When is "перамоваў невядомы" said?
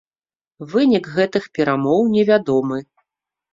1.59-2.83